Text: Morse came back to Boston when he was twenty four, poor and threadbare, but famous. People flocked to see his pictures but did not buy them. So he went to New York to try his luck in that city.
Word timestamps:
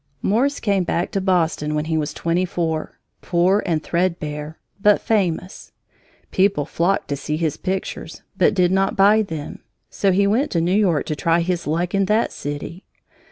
Morse 0.23 0.59
came 0.59 0.83
back 0.83 1.11
to 1.11 1.21
Boston 1.21 1.75
when 1.75 1.85
he 1.85 1.95
was 1.95 2.11
twenty 2.11 2.43
four, 2.43 2.97
poor 3.21 3.61
and 3.67 3.83
threadbare, 3.83 4.57
but 4.81 4.99
famous. 4.99 5.73
People 6.31 6.65
flocked 6.65 7.07
to 7.09 7.15
see 7.15 7.37
his 7.37 7.55
pictures 7.55 8.23
but 8.35 8.55
did 8.55 8.71
not 8.71 8.95
buy 8.95 9.21
them. 9.21 9.59
So 9.91 10.11
he 10.11 10.25
went 10.25 10.49
to 10.53 10.59
New 10.59 10.71
York 10.73 11.05
to 11.05 11.15
try 11.15 11.41
his 11.41 11.67
luck 11.67 11.93
in 11.93 12.05
that 12.05 12.31
city. 12.31 12.83